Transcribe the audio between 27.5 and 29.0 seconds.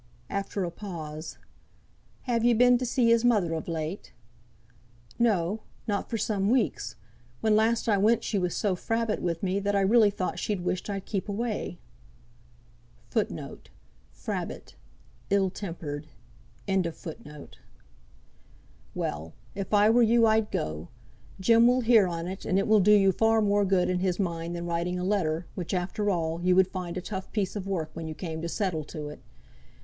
of work when you came to settle